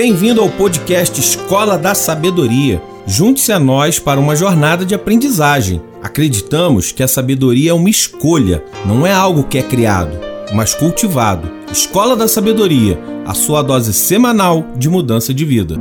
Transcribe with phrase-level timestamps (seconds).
[0.00, 2.80] Bem-vindo ao podcast Escola da Sabedoria.
[3.04, 5.82] Junte-se a nós para uma jornada de aprendizagem.
[6.00, 10.16] Acreditamos que a sabedoria é uma escolha, não é algo que é criado,
[10.54, 11.50] mas cultivado.
[11.72, 15.74] Escola da Sabedoria, a sua dose semanal de mudança de vida.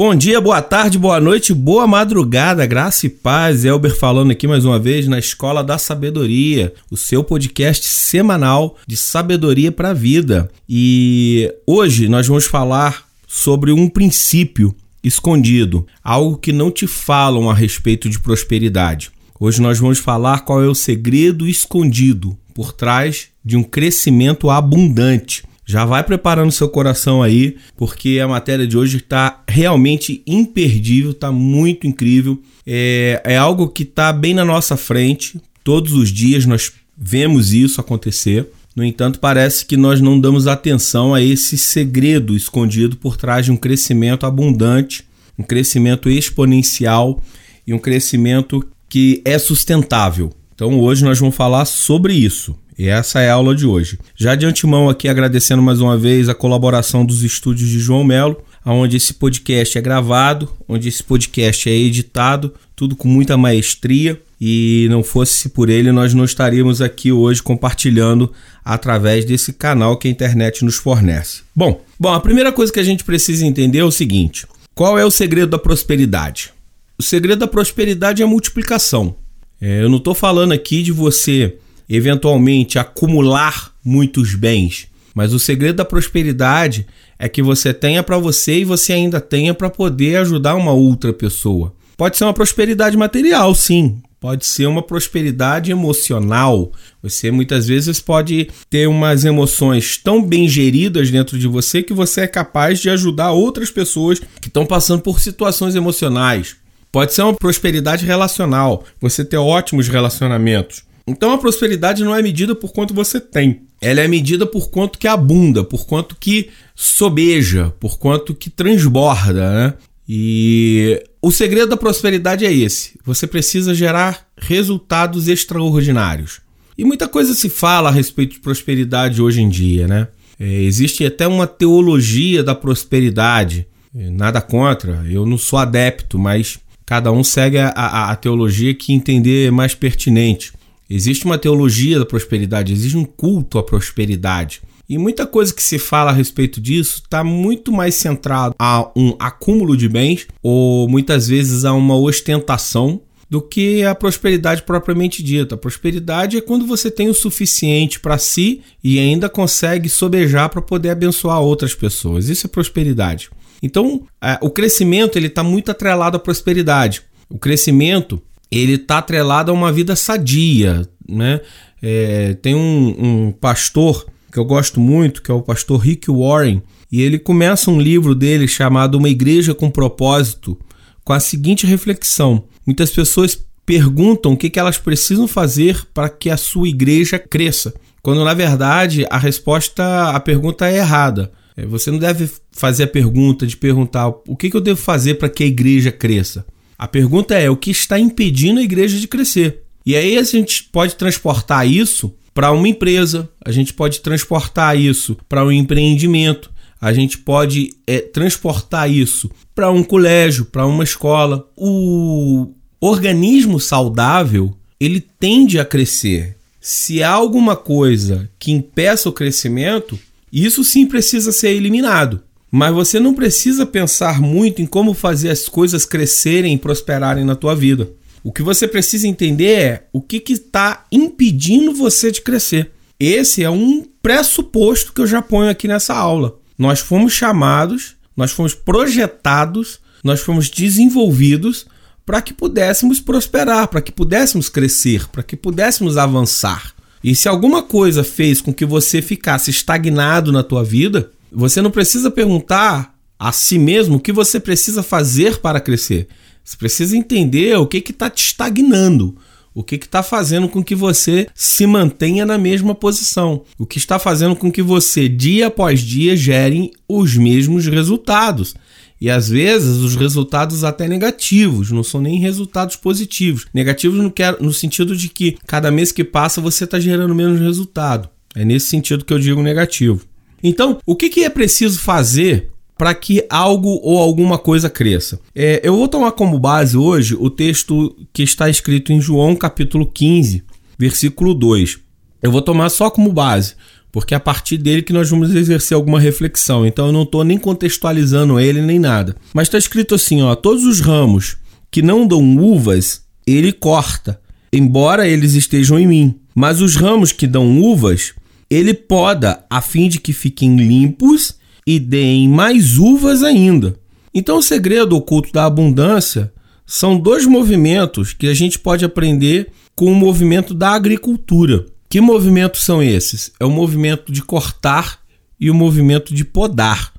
[0.00, 3.66] Bom dia, boa tarde, boa noite, boa madrugada, graça e paz.
[3.66, 8.96] Elber falando aqui mais uma vez na Escola da Sabedoria, o seu podcast semanal de
[8.96, 10.50] sabedoria para a vida.
[10.66, 17.54] E hoje nós vamos falar sobre um princípio escondido, algo que não te falam a
[17.54, 19.10] respeito de prosperidade.
[19.38, 25.44] Hoje nós vamos falar qual é o segredo escondido por trás de um crescimento abundante.
[25.70, 31.30] Já vai preparando seu coração aí, porque a matéria de hoje está realmente imperdível, está
[31.30, 32.42] muito incrível.
[32.66, 35.40] É, é algo que está bem na nossa frente.
[35.62, 38.48] Todos os dias nós vemos isso acontecer.
[38.74, 43.52] No entanto, parece que nós não damos atenção a esse segredo escondido por trás de
[43.52, 45.04] um crescimento abundante,
[45.38, 47.22] um crescimento exponencial
[47.64, 50.32] e um crescimento que é sustentável.
[50.52, 52.56] Então, hoje nós vamos falar sobre isso.
[52.80, 53.98] E essa é a aula de hoje.
[54.16, 58.42] Já de antemão aqui agradecendo mais uma vez a colaboração dos estúdios de João Melo,
[58.64, 64.18] onde esse podcast é gravado, onde esse podcast é editado, tudo com muita maestria.
[64.40, 68.32] E não fosse por ele, nós não estaríamos aqui hoje compartilhando
[68.64, 71.42] através desse canal que a internet nos fornece.
[71.54, 75.04] Bom, bom, a primeira coisa que a gente precisa entender é o seguinte: qual é
[75.04, 76.50] o segredo da prosperidade?
[76.98, 79.16] O segredo da prosperidade é a multiplicação.
[79.60, 81.58] É, eu não estou falando aqui de você
[81.90, 84.86] eventualmente acumular muitos bens.
[85.14, 86.86] Mas o segredo da prosperidade
[87.18, 91.12] é que você tenha para você e você ainda tenha para poder ajudar uma outra
[91.12, 91.74] pessoa.
[91.96, 94.00] Pode ser uma prosperidade material, sim.
[94.20, 96.72] Pode ser uma prosperidade emocional.
[97.02, 102.22] Você muitas vezes pode ter umas emoções tão bem geridas dentro de você que você
[102.22, 106.56] é capaz de ajudar outras pessoas que estão passando por situações emocionais.
[106.92, 110.82] Pode ser uma prosperidade relacional, você ter ótimos relacionamentos.
[111.06, 113.62] Então a prosperidade não é medida por quanto você tem.
[113.80, 119.52] Ela é medida por quanto que abunda, por quanto que sobeja, por quanto que transborda,
[119.52, 119.74] né?
[120.08, 126.40] E o segredo da prosperidade é esse: você precisa gerar resultados extraordinários.
[126.76, 130.08] E muita coisa se fala a respeito de prosperidade hoje em dia, né?
[130.38, 133.66] É, existe até uma teologia da prosperidade.
[133.94, 138.74] É, nada contra, eu não sou adepto, mas cada um segue a, a, a teologia
[138.74, 140.52] que entender mais pertinente.
[140.90, 144.60] Existe uma teologia da prosperidade, existe um culto à prosperidade.
[144.88, 149.14] E muita coisa que se fala a respeito disso está muito mais centrado a um
[149.20, 153.00] acúmulo de bens ou muitas vezes a uma ostentação
[153.30, 155.54] do que a prosperidade propriamente dita.
[155.54, 160.60] A prosperidade é quando você tem o suficiente para si e ainda consegue sobejar para
[160.60, 162.28] poder abençoar outras pessoas.
[162.28, 163.30] Isso é prosperidade.
[163.62, 167.02] Então, é, o crescimento ele está muito atrelado à prosperidade.
[167.28, 171.40] O crescimento ele está atrelado a uma vida sadia, né?
[171.82, 176.62] É, tem um, um, pastor que eu gosto muito, que é o pastor Rick Warren,
[176.92, 180.58] e ele começa um livro dele chamado Uma Igreja com Propósito,
[181.04, 186.28] com a seguinte reflexão: muitas pessoas perguntam o que, que elas precisam fazer para que
[186.28, 187.72] a sua igreja cresça,
[188.02, 191.32] quando na verdade a resposta, a pergunta é errada.
[191.56, 195.14] É, você não deve fazer a pergunta de perguntar o que, que eu devo fazer
[195.14, 196.44] para que a igreja cresça.
[196.80, 199.64] A pergunta é: o que está impedindo a igreja de crescer?
[199.84, 205.14] E aí a gente pode transportar isso para uma empresa, a gente pode transportar isso
[205.28, 211.46] para um empreendimento, a gente pode é, transportar isso para um colégio, para uma escola.
[211.54, 216.38] O organismo saudável ele tende a crescer.
[216.62, 219.98] Se há alguma coisa que impeça o crescimento,
[220.32, 222.22] isso sim precisa ser eliminado.
[222.50, 227.36] Mas você não precisa pensar muito em como fazer as coisas crescerem e prosperarem na
[227.36, 227.90] tua vida.
[228.22, 232.72] O que você precisa entender é o que está impedindo você de crescer.
[232.98, 236.36] Esse é um pressuposto que eu já ponho aqui nessa aula.
[236.58, 241.66] Nós fomos chamados, nós fomos projetados, nós fomos desenvolvidos
[242.04, 246.74] para que pudéssemos prosperar, para que pudéssemos crescer, para que pudéssemos avançar.
[247.02, 251.70] E se alguma coisa fez com que você ficasse estagnado na tua vida, você não
[251.70, 256.08] precisa perguntar a si mesmo o que você precisa fazer para crescer.
[256.42, 259.16] Você precisa entender o que está te estagnando,
[259.54, 263.98] o que está fazendo com que você se mantenha na mesma posição, o que está
[263.98, 268.54] fazendo com que você, dia após dia, gere os mesmos resultados.
[269.00, 273.46] E às vezes os resultados até negativos, não são nem resultados positivos.
[273.52, 278.08] Negativos no, no sentido de que cada mês que passa você está gerando menos resultado.
[278.34, 280.02] É nesse sentido que eu digo negativo.
[280.42, 282.50] Então, o que, que é preciso fazer
[282.80, 285.20] para que algo ou alguma coisa cresça.
[285.34, 289.84] É, eu vou tomar como base hoje o texto que está escrito em João capítulo
[289.84, 290.42] 15,
[290.78, 291.78] versículo 2.
[292.22, 293.54] Eu vou tomar só como base,
[293.92, 296.64] porque é a partir dele que nós vamos exercer alguma reflexão.
[296.66, 299.14] Então eu não estou nem contextualizando ele nem nada.
[299.34, 301.36] Mas está escrito assim: ó, todos os ramos
[301.70, 304.18] que não dão uvas, ele corta,
[304.50, 306.14] embora eles estejam em mim.
[306.34, 308.14] Mas os ramos que dão uvas,
[308.50, 311.36] ele poda, a fim de que fiquem limpos
[311.66, 313.76] e deem mais uvas ainda.
[314.12, 316.32] Então, o segredo oculto da abundância
[316.66, 321.64] são dois movimentos que a gente pode aprender com o movimento da agricultura.
[321.88, 323.32] Que movimentos são esses?
[323.38, 325.00] É o movimento de cortar
[325.38, 326.92] e o movimento de podar.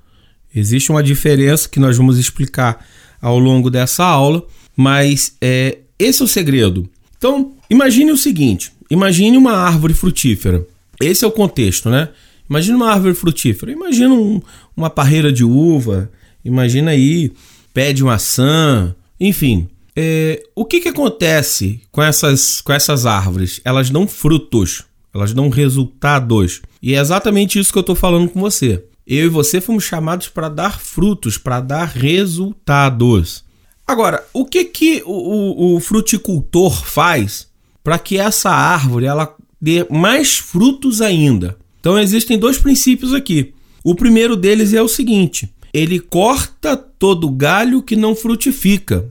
[0.53, 2.85] Existe uma diferença que nós vamos explicar
[3.21, 4.43] ao longo dessa aula,
[4.75, 6.89] mas é, esse é o segredo.
[7.17, 10.65] Então, imagine o seguinte: imagine uma árvore frutífera.
[11.01, 12.09] Esse é o contexto, né?
[12.49, 14.41] Imagina uma árvore frutífera, imagina um,
[14.75, 16.11] uma parreira de uva,
[16.43, 17.31] imagina aí
[17.73, 19.69] pé de maçã, enfim.
[19.95, 23.61] É, o que, que acontece com essas, com essas árvores?
[23.63, 24.83] Elas dão frutos,
[25.13, 26.61] elas dão resultados.
[26.81, 28.83] E é exatamente isso que eu estou falando com você.
[29.05, 33.43] Eu e você fomos chamados para dar frutos, para dar resultados.
[33.85, 37.47] Agora, o que, que o, o, o fruticultor faz
[37.83, 41.57] para que essa árvore ela dê mais frutos ainda?
[41.79, 43.53] Então existem dois princípios aqui.
[43.83, 49.05] O primeiro deles é o seguinte: ele corta todo galho que não frutifica.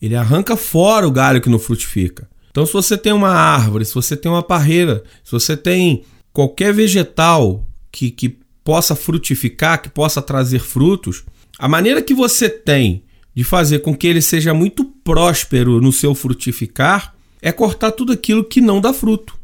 [0.00, 2.28] Ele arranca fora o galho que não frutifica.
[2.50, 6.72] Então, se você tem uma árvore, se você tem uma parreira, se você tem qualquer
[6.72, 11.24] vegetal que, que possa frutificar, que possa trazer frutos,
[11.58, 13.04] a maneira que você tem
[13.34, 18.44] de fazer com que ele seja muito próspero no seu frutificar é cortar tudo aquilo
[18.44, 19.38] que não dá fruto.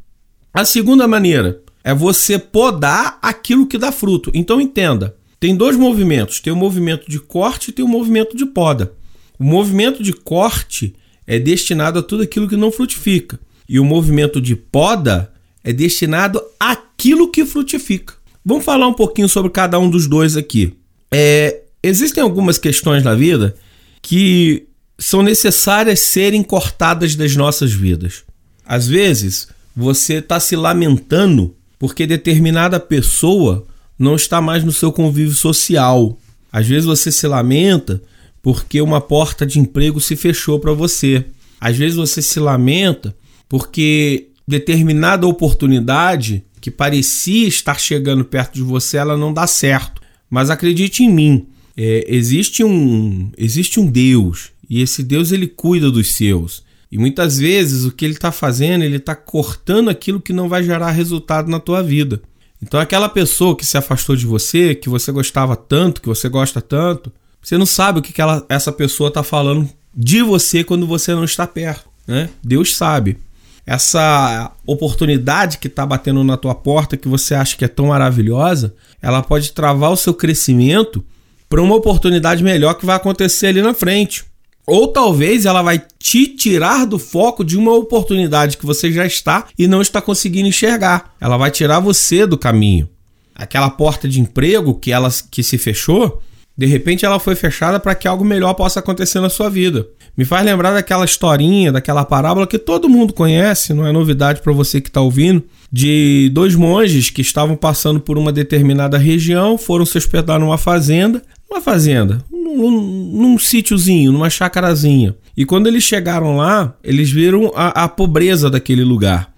[0.56, 4.30] A segunda maneira é você podar aquilo que dá fruto.
[4.32, 8.46] Então entenda, tem dois movimentos, tem o movimento de corte e tem o movimento de
[8.46, 8.94] poda.
[9.38, 10.94] O movimento de corte
[11.26, 13.38] é destinado a tudo aquilo que não frutifica,
[13.68, 15.30] e o movimento de poda
[15.62, 18.14] é destinado àquilo que frutifica.
[18.42, 20.72] Vamos falar um pouquinho sobre cada um dos dois aqui.
[21.12, 23.54] É, existem algumas questões na vida
[24.00, 24.66] que
[24.98, 28.24] são necessárias serem cortadas das nossas vidas.
[28.64, 33.66] Às vezes, você está se lamentando porque determinada pessoa
[33.98, 36.18] não está mais no seu convívio social.
[36.50, 38.02] Às vezes você se lamenta
[38.42, 41.26] porque uma porta de emprego se fechou para você.
[41.60, 43.14] Às vezes você se lamenta
[43.48, 50.00] porque determinada oportunidade que parecia estar chegando perto de você, ela não dá certo.
[50.30, 51.46] Mas acredite em mim,
[51.76, 56.64] é, existe um existe um Deus e esse Deus ele cuida dos seus.
[56.90, 60.62] E muitas vezes o que ele está fazendo, ele está cortando aquilo que não vai
[60.62, 62.20] gerar resultado na tua vida.
[62.62, 66.60] Então aquela pessoa que se afastou de você, que você gostava tanto, que você gosta
[66.60, 67.12] tanto,
[67.42, 71.14] você não sabe o que, que ela, essa pessoa está falando de você quando você
[71.14, 71.88] não está perto.
[72.06, 72.28] Né?
[72.42, 73.18] Deus sabe.
[73.64, 78.74] Essa oportunidade que está batendo na tua porta, que você acha que é tão maravilhosa,
[79.02, 81.04] ela pode travar o seu crescimento
[81.48, 84.24] para uma oportunidade melhor que vai acontecer ali na frente.
[84.66, 89.46] Ou talvez ela vai te tirar do foco de uma oportunidade que você já está
[89.56, 91.14] e não está conseguindo enxergar.
[91.20, 92.88] Ela vai tirar você do caminho.
[93.34, 96.20] Aquela porta de emprego que ela que se fechou,
[96.56, 99.86] de repente ela foi fechada para que algo melhor possa acontecer na sua vida.
[100.16, 104.52] Me faz lembrar daquela historinha, daquela parábola que todo mundo conhece, não é novidade para
[104.52, 109.84] você que está ouvindo, de dois monges que estavam passando por uma determinada região, foram
[109.84, 111.22] se hospedar numa fazenda.
[111.50, 112.70] Uma fazenda, num,
[113.12, 115.16] num sítiozinho, numa chacarazinha.
[115.36, 119.32] E quando eles chegaram lá, eles viram a, a pobreza daquele lugar.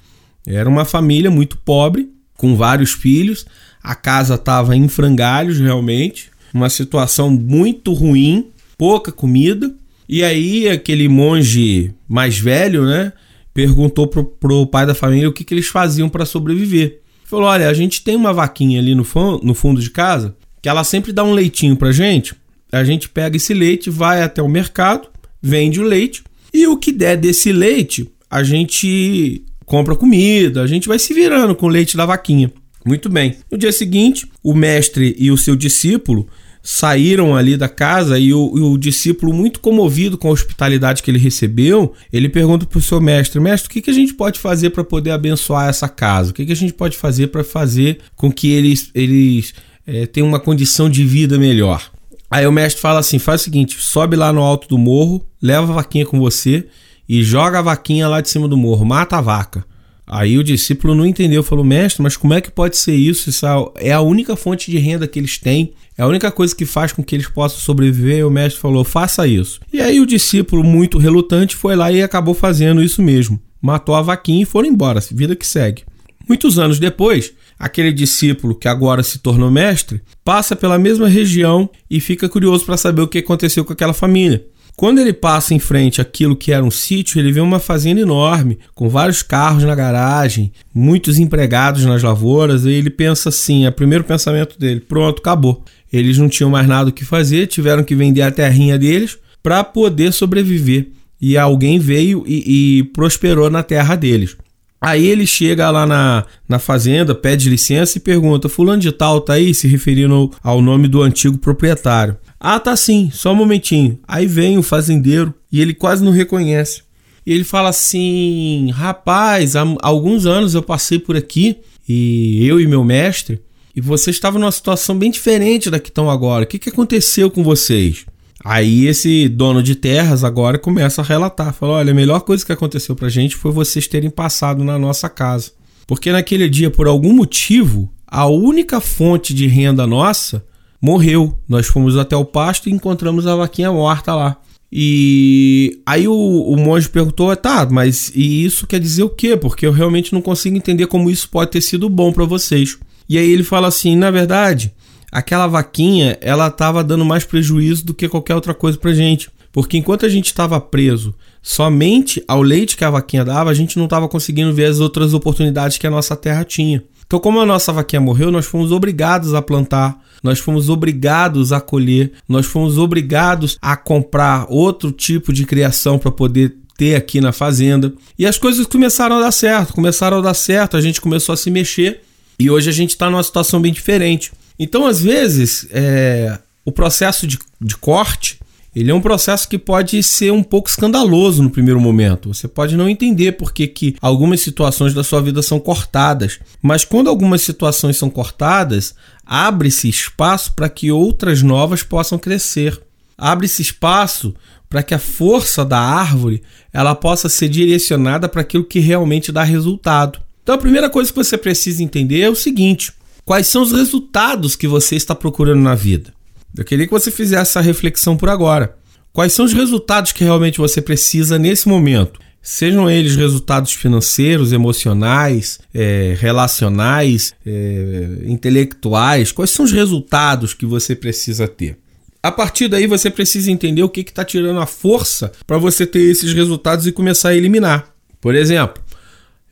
[0.46, 3.44] Era uma família muito pobre, com vários filhos.
[3.82, 6.30] A casa estava em frangalhos, realmente.
[6.54, 8.46] Uma situação muito ruim,
[8.78, 9.74] pouca comida.
[10.08, 13.12] E aí aquele monge mais velho, né,
[13.52, 17.00] perguntou pro, pro pai da família o que, que eles faziam para sobreviver.
[17.26, 19.04] Falou: olha, a gente tem uma vaquinha ali no,
[19.42, 22.34] no fundo de casa que ela sempre dá um leitinho pra gente
[22.70, 25.08] a gente pega esse leite, vai até o mercado,
[25.40, 26.22] vende o leite
[26.52, 31.54] e o que der desse leite, a gente compra comida, a gente vai se virando
[31.54, 32.52] com o leite da vaquinha.
[32.84, 33.36] Muito bem.
[33.50, 36.26] No dia seguinte, o mestre e o seu discípulo
[36.62, 41.10] saíram ali da casa e o, e o, discípulo, muito comovido com a hospitalidade que
[41.10, 44.38] ele recebeu, ele pergunta para o seu mestre: Mestre, o que, que a gente pode
[44.38, 46.30] fazer para poder abençoar essa casa?
[46.30, 49.54] O que, que a gente pode fazer para fazer com que eles, eles
[49.88, 51.90] é, tenham uma condição de vida melhor?
[52.30, 55.72] Aí o mestre fala assim: faz o seguinte, sobe lá no alto do morro, leva
[55.72, 56.66] a vaquinha com você
[57.08, 59.64] e joga a vaquinha lá de cima do morro, mata a vaca.
[60.06, 63.30] Aí o discípulo não entendeu, falou: Mestre, mas como é que pode ser isso?
[63.30, 66.66] Isso é a única fonte de renda que eles têm, é a única coisa que
[66.66, 68.26] faz com que eles possam sobreviver.
[68.26, 69.58] O mestre falou: Faça isso.
[69.72, 73.40] E aí o discípulo, muito relutante, foi lá e acabou fazendo isso mesmo.
[73.60, 75.82] Matou a vaquinha e foram embora, vida que segue.
[76.28, 82.00] Muitos anos depois, aquele discípulo que agora se tornou mestre passa pela mesma região e
[82.00, 84.44] fica curioso para saber o que aconteceu com aquela família.
[84.78, 88.60] Quando ele passa em frente àquilo que era um sítio, ele vê uma fazenda enorme,
[88.76, 93.72] com vários carros na garagem, muitos empregados nas lavouras, e ele pensa assim: é o
[93.72, 95.64] primeiro pensamento dele, pronto, acabou.
[95.92, 99.64] Eles não tinham mais nada o que fazer, tiveram que vender a terrinha deles para
[99.64, 100.90] poder sobreviver.
[101.20, 104.36] E alguém veio e, e prosperou na terra deles.
[104.80, 109.34] Aí ele chega lá na, na fazenda, pede licença e pergunta: Fulano de Tal tá
[109.34, 109.52] aí?
[109.52, 112.16] Se referindo ao nome do antigo proprietário.
[112.38, 113.98] Ah, tá sim, só um momentinho.
[114.06, 116.82] Aí vem o fazendeiro e ele quase não reconhece.
[117.26, 121.58] E ele fala assim: Rapaz, há alguns anos eu passei por aqui
[121.88, 123.40] e eu e meu mestre,
[123.74, 126.44] e vocês estavam numa situação bem diferente da que estão agora.
[126.44, 128.06] O que, que aconteceu com vocês?
[128.44, 132.52] Aí esse dono de terras agora começa a relatar, fala: "Olha, a melhor coisa que
[132.52, 135.52] aconteceu pra gente foi vocês terem passado na nossa casa.
[135.86, 140.44] Porque naquele dia, por algum motivo, a única fonte de renda nossa
[140.80, 141.38] morreu.
[141.48, 144.36] Nós fomos até o pasto e encontramos a vaquinha morta lá.
[144.70, 149.36] E aí o, o monge perguntou: tá, mas e isso quer dizer o quê?
[149.36, 152.78] Porque eu realmente não consigo entender como isso pode ter sido bom para vocês.
[153.08, 154.72] E aí ele fala assim: na verdade,
[155.10, 159.30] aquela vaquinha ela estava dando mais prejuízo do que qualquer outra coisa pra gente.
[159.52, 163.78] Porque enquanto a gente estava preso somente ao leite que a vaquinha dava, a gente
[163.78, 166.84] não estava conseguindo ver as outras oportunidades que a nossa terra tinha.
[167.06, 171.60] Então, como a nossa vaquinha morreu, nós fomos obrigados a plantar, nós fomos obrigados a
[171.60, 177.32] colher, nós fomos obrigados a comprar outro tipo de criação para poder ter aqui na
[177.32, 177.94] fazenda.
[178.18, 181.36] E as coisas começaram a dar certo, começaram a dar certo, a gente começou a
[181.36, 182.02] se mexer
[182.38, 184.30] e hoje a gente está numa situação bem diferente.
[184.58, 188.38] Então, às vezes, é, o processo de, de corte
[188.78, 192.32] ele é um processo que pode ser um pouco escandaloso no primeiro momento.
[192.32, 196.38] Você pode não entender por que, que algumas situações da sua vida são cortadas.
[196.62, 198.94] Mas quando algumas situações são cortadas,
[199.26, 202.80] abre-se espaço para que outras novas possam crescer.
[203.16, 204.32] Abre-se espaço
[204.70, 206.40] para que a força da árvore
[206.72, 210.20] ela possa ser direcionada para aquilo que realmente dá resultado.
[210.42, 212.92] Então a primeira coisa que você precisa entender é o seguinte:
[213.28, 216.14] quais são os resultados que você está procurando na vida?
[216.56, 218.74] Eu queria que você fizesse essa reflexão por agora.
[219.12, 222.18] Quais são os resultados que realmente você precisa nesse momento?
[222.40, 230.96] Sejam eles resultados financeiros, emocionais, é, relacionais, é, intelectuais, quais são os resultados que você
[230.96, 231.76] precisa ter?
[232.22, 236.00] A partir daí você precisa entender o que está tirando a força para você ter
[236.00, 237.92] esses resultados e começar a eliminar.
[238.22, 238.82] Por exemplo,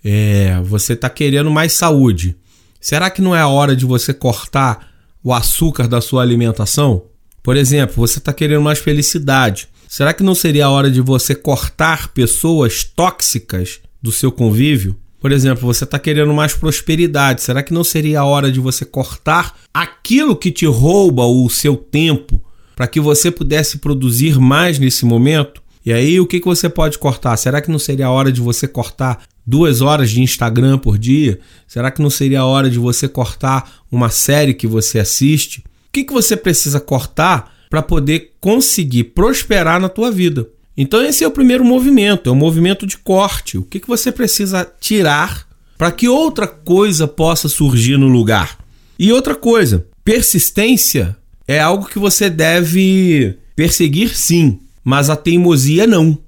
[0.02, 2.38] é, você está querendo mais saúde.
[2.86, 7.02] Será que não é a hora de você cortar o açúcar da sua alimentação?
[7.42, 9.68] Por exemplo, você está querendo mais felicidade.
[9.88, 14.94] Será que não seria a hora de você cortar pessoas tóxicas do seu convívio?
[15.18, 17.42] Por exemplo, você está querendo mais prosperidade.
[17.42, 21.76] Será que não seria a hora de você cortar aquilo que te rouba o seu
[21.76, 22.40] tempo
[22.76, 25.60] para que você pudesse produzir mais nesse momento?
[25.84, 27.36] E aí, o que, que você pode cortar?
[27.36, 31.38] Será que não seria a hora de você cortar duas horas de Instagram por dia?
[31.66, 35.58] Será que não seria a hora de você cortar uma série que você assiste?
[35.58, 35.62] O
[35.92, 40.48] que, que você precisa cortar para poder conseguir prosperar na tua vida?
[40.76, 43.56] Então esse é o primeiro movimento, é o movimento de corte.
[43.56, 45.46] O que, que você precisa tirar
[45.78, 48.58] para que outra coisa possa surgir no lugar?
[48.98, 56.18] E outra coisa, persistência é algo que você deve perseguir sim, mas a teimosia não.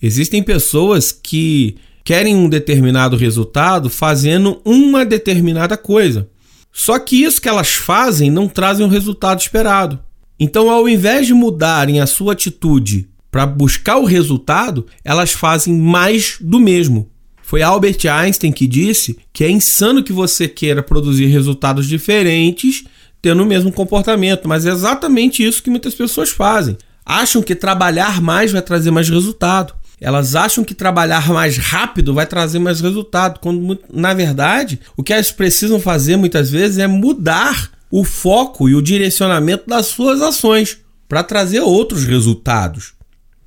[0.00, 1.76] Existem pessoas que
[2.08, 6.30] querem um determinado resultado fazendo uma determinada coisa.
[6.72, 9.98] Só que isso que elas fazem não trazem o resultado esperado.
[10.40, 16.38] Então, ao invés de mudarem a sua atitude para buscar o resultado, elas fazem mais
[16.40, 17.10] do mesmo.
[17.42, 22.84] Foi Albert Einstein que disse que é insano que você queira produzir resultados diferentes
[23.20, 28.20] tendo o mesmo comportamento, mas é exatamente isso que muitas pessoas fazem acham que trabalhar
[28.20, 29.72] mais vai trazer mais resultado.
[30.00, 35.12] Elas acham que trabalhar mais rápido vai trazer mais resultado, quando na verdade o que
[35.12, 40.78] elas precisam fazer muitas vezes é mudar o foco e o direcionamento das suas ações
[41.08, 42.92] para trazer outros resultados.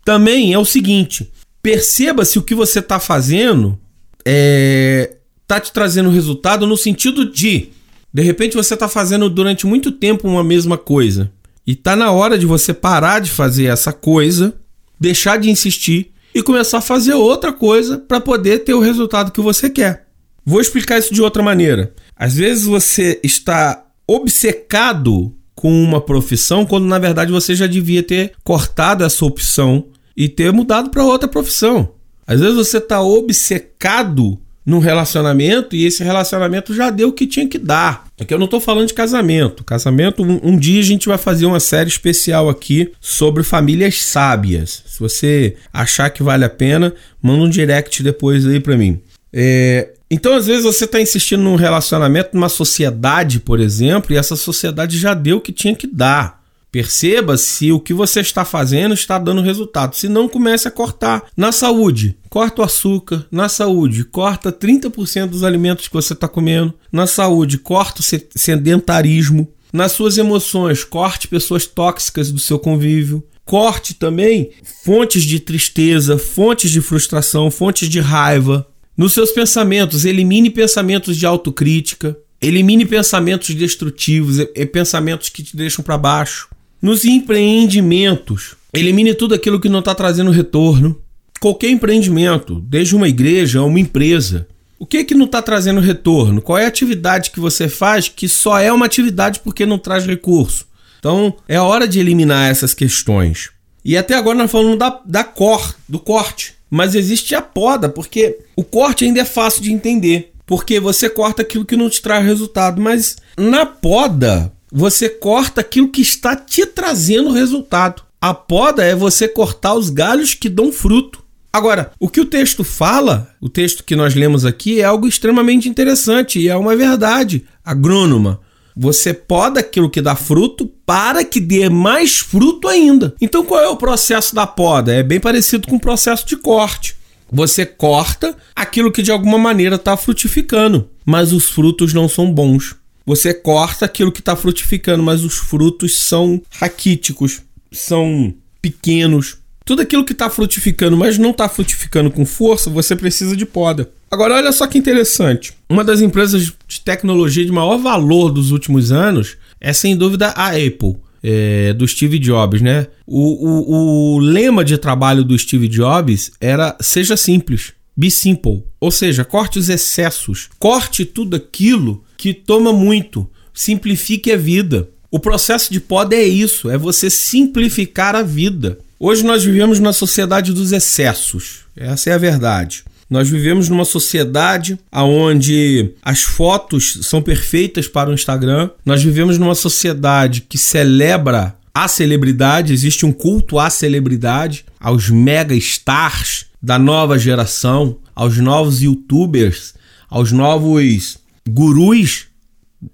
[0.03, 1.31] Também é o seguinte:
[1.61, 3.79] perceba se o que você está fazendo
[4.19, 5.17] está é,
[5.47, 7.69] tá te trazendo resultado no sentido de,
[8.13, 11.31] de repente, você está fazendo durante muito tempo uma mesma coisa
[11.65, 14.53] E tá na hora de você parar de fazer essa coisa,
[14.99, 19.41] deixar de insistir e começar a fazer outra coisa para poder ter o resultado que
[19.41, 20.07] você quer.
[20.45, 21.93] Vou explicar isso de outra maneira.
[22.15, 28.33] Às vezes você está obcecado com uma profissão quando na verdade você já devia ter
[28.43, 31.93] cortado essa opção e ter mudado para outra profissão.
[32.25, 37.47] Às vezes você está obcecado num relacionamento e esse relacionamento já deu o que tinha
[37.47, 38.07] que dar.
[38.19, 39.63] Aqui eu não estou falando de casamento.
[39.63, 44.83] Casamento, um, um, dia a gente vai fazer uma série especial aqui sobre famílias sábias.
[44.85, 48.99] Se você achar que vale a pena, manda um direct depois aí para mim.
[49.33, 54.35] É, então, às vezes, você está insistindo num relacionamento, numa sociedade, por exemplo, e essa
[54.35, 56.40] sociedade já deu o que tinha que dar.
[56.71, 59.93] Perceba se o que você está fazendo está dando resultado.
[59.93, 61.25] Se não, comece a cortar.
[61.35, 63.27] Na saúde, corta o açúcar.
[63.29, 66.73] Na saúde, corta 30% dos alimentos que você está comendo.
[66.89, 69.51] Na saúde, corta o sedentarismo.
[69.73, 73.21] Nas suas emoções, corte pessoas tóxicas do seu convívio.
[73.43, 74.51] Corte também
[74.85, 78.65] fontes de tristeza, fontes de frustração, fontes de raiva.
[78.95, 82.17] Nos seus pensamentos, elimine pensamentos de autocrítica.
[82.41, 86.47] Elimine pensamentos destrutivos, e pensamentos que te deixam para baixo.
[86.81, 90.99] Nos empreendimentos, elimine tudo aquilo que não está trazendo retorno.
[91.39, 94.47] Qualquer empreendimento, desde uma igreja a uma empresa,
[94.79, 96.41] o que é que não está trazendo retorno?
[96.41, 100.07] Qual é a atividade que você faz que só é uma atividade porque não traz
[100.07, 100.65] recurso?
[100.97, 103.51] Então é hora de eliminar essas questões.
[103.85, 106.55] E até agora nós falamos da, da cor, do corte.
[106.67, 110.31] Mas existe a poda, porque o corte ainda é fácil de entender.
[110.47, 112.81] Porque você corta aquilo que não te traz resultado.
[112.81, 118.03] Mas na poda, você corta aquilo que está te trazendo resultado.
[118.21, 121.21] A poda é você cortar os galhos que dão fruto.
[121.51, 125.67] Agora, o que o texto fala, o texto que nós lemos aqui, é algo extremamente
[125.67, 128.39] interessante e é uma verdade agrônoma.
[128.77, 133.13] Você poda aquilo que dá fruto para que dê mais fruto ainda.
[133.19, 134.93] Então, qual é o processo da poda?
[134.93, 136.95] É bem parecido com o processo de corte.
[137.29, 142.75] Você corta aquilo que de alguma maneira está frutificando, mas os frutos não são bons.
[143.05, 149.37] Você corta aquilo que está frutificando, mas os frutos são raquíticos, são pequenos.
[149.65, 153.89] Tudo aquilo que está frutificando, mas não está frutificando com força, você precisa de poda.
[154.09, 155.53] Agora, olha só que interessante.
[155.69, 160.49] Uma das empresas de tecnologia de maior valor dos últimos anos é sem dúvida a
[160.49, 160.97] Apple.
[161.23, 162.87] É, do Steve Jobs, né?
[163.05, 168.63] O, o, o lema de trabalho do Steve Jobs era seja simples, be simple.
[168.79, 174.89] Ou seja, corte os excessos, corte tudo aquilo que toma muito, simplifique a vida.
[175.09, 178.79] O processo de poda é isso, é você simplificar a vida.
[178.99, 181.61] Hoje nós vivemos na sociedade dos excessos.
[181.75, 182.83] Essa é a verdade.
[183.09, 188.69] Nós vivemos numa sociedade onde as fotos são perfeitas para o Instagram.
[188.85, 195.55] Nós vivemos numa sociedade que celebra a celebridade, existe um culto à celebridade, aos mega
[195.55, 199.73] stars da nova geração, aos novos youtubers,
[200.09, 201.17] aos novos
[201.49, 202.27] gurus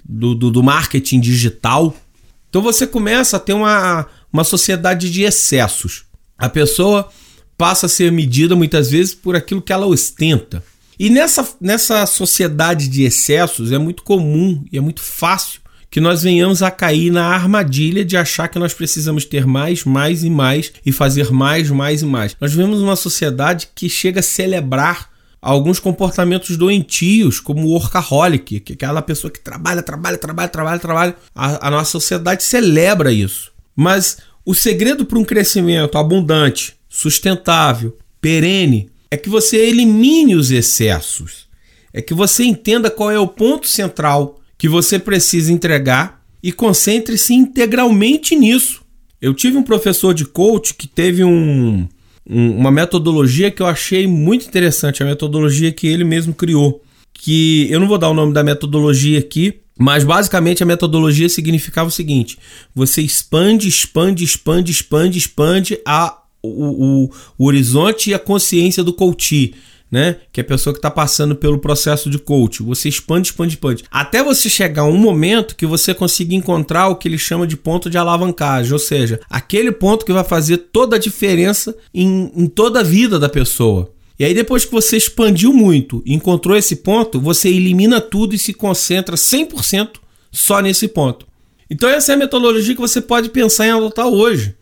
[0.03, 1.95] do, do, do marketing digital.
[2.49, 6.05] Então você começa a ter uma, uma sociedade de excessos.
[6.37, 7.09] A pessoa
[7.57, 10.63] passa a ser medida muitas vezes por aquilo que ela ostenta.
[10.99, 15.61] E nessa, nessa sociedade de excessos é muito comum e é muito fácil
[15.97, 20.23] que nós venhamos a cair na armadilha de achar que nós precisamos ter mais, mais
[20.23, 22.37] e mais e fazer mais, mais e mais.
[22.39, 25.09] Nós vivemos uma sociedade que chega a celebrar
[25.41, 30.79] alguns comportamentos doentios, como o workaholic, que é aquela pessoa que trabalha, trabalha, trabalha, trabalha,
[30.79, 31.15] trabalha.
[31.33, 33.51] A, a nossa sociedade celebra isso.
[33.75, 41.47] Mas o segredo para um crescimento abundante, sustentável, perene, é que você elimine os excessos.
[41.91, 47.33] É que você entenda qual é o ponto central que você precisa entregar e concentre-se
[47.33, 48.81] integralmente nisso.
[49.21, 51.87] Eu tive um professor de coach que teve um,
[52.25, 56.83] uma metodologia que eu achei muito interessante, a metodologia que ele mesmo criou.
[57.13, 61.89] Que eu não vou dar o nome da metodologia aqui, mas basicamente a metodologia significava
[61.89, 62.37] o seguinte:
[62.75, 68.93] você expande, expande, expande, expande, expande a, o, o, o horizonte e a consciência do
[68.93, 69.53] coach
[69.91, 70.17] né?
[70.31, 72.61] Que é a pessoa que está passando pelo processo de coach.
[72.63, 73.83] Você expande, expande, expande.
[73.89, 77.55] Até você chegar a um momento que você consiga encontrar o que ele chama de
[77.55, 82.47] ponto de alavancagem, ou seja, aquele ponto que vai fazer toda a diferença em, em
[82.47, 83.91] toda a vida da pessoa.
[84.19, 88.39] E aí, depois que você expandiu muito e encontrou esse ponto, você elimina tudo e
[88.39, 89.91] se concentra 100%
[90.31, 91.27] só nesse ponto.
[91.69, 94.55] Então, essa é a metodologia que você pode pensar em adotar hoje.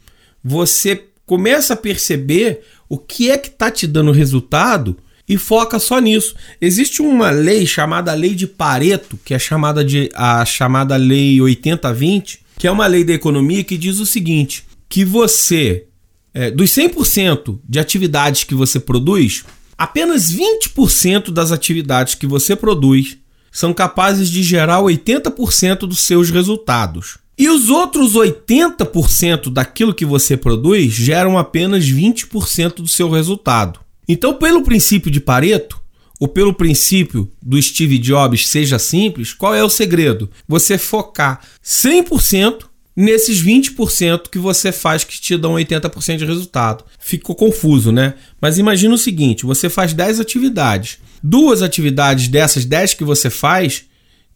[0.44, 6.00] Você começa a perceber o que é que está te dando resultado e foca só
[6.00, 6.36] nisso.
[6.62, 12.40] Existe uma lei chamada Lei de Pareto, que é chamada de a chamada Lei 80-20,
[12.58, 15.86] que é uma lei da economia que diz o seguinte: que você,
[16.34, 19.44] é, dos 100% de atividades que você produz,
[19.78, 23.18] apenas 20% das atividades que você produz
[23.52, 27.18] são capazes de gerar 80% dos seus resultados.
[27.38, 33.80] E os outros 80% daquilo que você produz geram apenas 20% do seu resultado.
[34.08, 35.82] Então, pelo princípio de Pareto,
[36.20, 40.30] ou pelo princípio do Steve Jobs seja simples, qual é o segredo?
[40.48, 42.66] Você focar 100%
[42.96, 46.86] nesses 20% que você faz que te dão 80% de resultado.
[46.98, 48.14] Ficou confuso, né?
[48.40, 51.00] Mas imagina o seguinte, você faz 10 atividades.
[51.22, 53.86] Duas atividades dessas 10 que você faz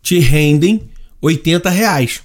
[0.02, 0.90] te rendem
[1.22, 2.22] 80 reais.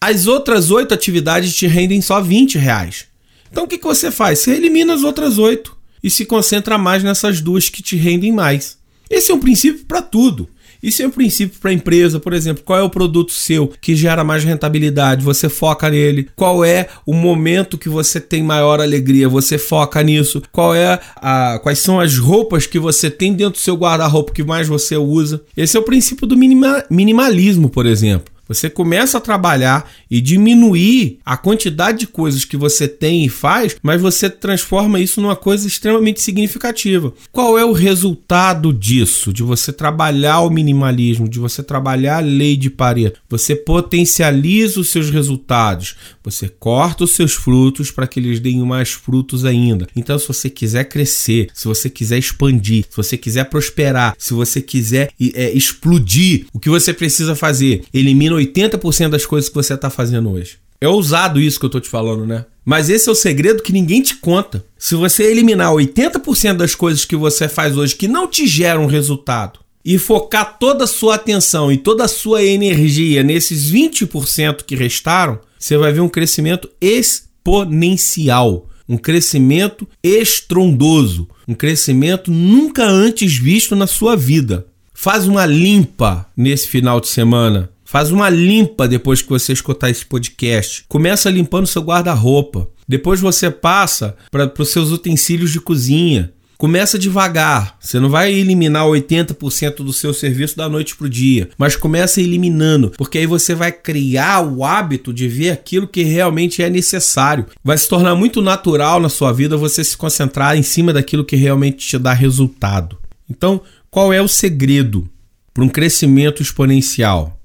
[0.00, 3.06] As outras 8 atividades te rendem só 20 reais.
[3.50, 4.40] Então o que, que você faz?
[4.40, 8.78] Você elimina as outras 8 e se concentra mais nessas duas que te rendem mais.
[9.08, 10.48] Esse é um princípio para tudo.
[10.82, 13.94] Isso é um princípio para a empresa, por exemplo, qual é o produto seu que
[13.94, 16.28] gera mais rentabilidade, você foca nele.
[16.34, 20.42] Qual é o momento que você tem maior alegria, você foca nisso.
[20.50, 24.42] Qual é a quais são as roupas que você tem dentro do seu guarda-roupa que
[24.42, 25.42] mais você usa.
[25.54, 28.32] Esse é o princípio do minima, minimalismo, por exemplo.
[28.50, 33.76] Você começa a trabalhar e diminuir a quantidade de coisas que você tem e faz,
[33.80, 37.14] mas você transforma isso numa coisa extremamente significativa.
[37.30, 39.32] Qual é o resultado disso?
[39.32, 43.20] De você trabalhar o minimalismo, de você trabalhar a lei de Pareto.
[43.28, 48.90] Você potencializa os seus resultados, você corta os seus frutos para que eles deem mais
[48.90, 49.86] frutos ainda.
[49.94, 54.60] Então, se você quiser crescer, se você quiser expandir, se você quiser prosperar, se você
[54.60, 57.84] quiser é, explodir, o que você precisa fazer?
[57.94, 60.58] Elimina 80% das coisas que você está fazendo hoje.
[60.80, 62.46] É ousado isso que eu estou te falando, né?
[62.64, 64.64] Mas esse é o segredo que ninguém te conta.
[64.78, 69.60] Se você eliminar 80% das coisas que você faz hoje que não te geram resultado
[69.84, 75.38] e focar toda a sua atenção e toda a sua energia nesses 20% que restaram,
[75.58, 83.86] você vai ver um crescimento exponencial, um crescimento estrondoso, um crescimento nunca antes visto na
[83.86, 84.66] sua vida.
[84.94, 90.06] Faz uma limpa nesse final de semana Faz uma limpa depois que você escutar esse
[90.06, 90.84] podcast.
[90.86, 92.68] Começa limpando seu guarda-roupa.
[92.86, 96.32] Depois você passa para os seus utensílios de cozinha.
[96.56, 97.76] Começa devagar.
[97.80, 102.20] Você não vai eliminar 80% do seu serviço da noite para o dia, mas começa
[102.20, 107.46] eliminando, porque aí você vai criar o hábito de ver aquilo que realmente é necessário.
[107.64, 111.34] Vai se tornar muito natural na sua vida você se concentrar em cima daquilo que
[111.34, 112.96] realmente te dá resultado.
[113.28, 115.10] Então, qual é o segredo
[115.52, 117.39] para um crescimento exponencial?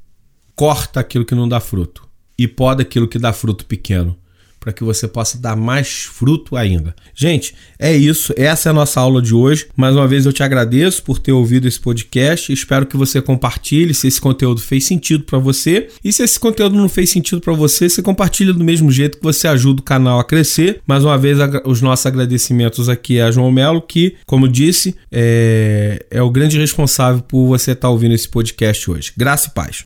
[0.55, 4.17] Corta aquilo que não dá fruto e poda aquilo que dá fruto pequeno
[4.65, 6.95] para que você possa dar mais fruto ainda.
[7.13, 8.33] Gente, é isso.
[8.35, 9.67] Essa é a nossa aula de hoje.
[9.77, 12.51] Mais uma vez eu te agradeço por ter ouvido esse podcast.
[12.51, 15.87] Espero que você compartilhe se esse conteúdo fez sentido para você.
[16.03, 19.23] E se esse conteúdo não fez sentido para você, você compartilha do mesmo jeito que
[19.23, 20.81] você ajuda o canal a crescer.
[20.87, 26.23] Mais uma vez, os nossos agradecimentos aqui a João Melo, que, como disse, é, é
[26.23, 29.13] o grande responsável por você estar tá ouvindo esse podcast hoje.
[29.15, 29.83] Graça e paz.